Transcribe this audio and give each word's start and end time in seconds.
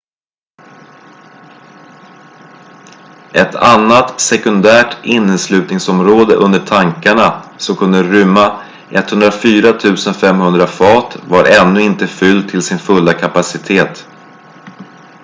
ett 3.33 3.55
annat 3.55 4.19
sekundärt 4.21 5.05
inneslutningsområde 5.05 6.35
under 6.35 6.59
tankarna 6.59 7.43
som 7.57 7.75
kunde 7.75 8.03
rymma 8.03 8.61
104 8.89 9.79
500 10.13 10.67
fat 10.67 11.17
var 11.29 11.45
ännu 11.45 11.81
inte 11.81 12.07
fyllt 12.07 12.49
till 12.49 12.61
sin 12.61 12.79
fulla 12.79 13.13
kapacitet 13.13 14.07